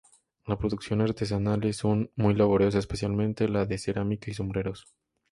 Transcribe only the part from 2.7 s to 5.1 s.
especialmente la de cerámica y sombreros.